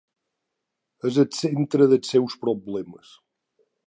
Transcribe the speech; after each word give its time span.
És 1.09 1.19
el 1.23 1.27
centre 1.39 1.87
dels 1.91 2.13
seus 2.15 2.39
problemes. 2.47 3.13